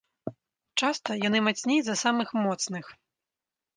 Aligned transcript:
Часта 0.83 1.17
яны 1.27 1.43
мацней 1.47 1.79
за 1.91 1.95
самых 2.05 2.33
моцных. 2.43 2.85